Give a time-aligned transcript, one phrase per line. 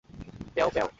[0.55, 0.87] প্যাও, প্যাও!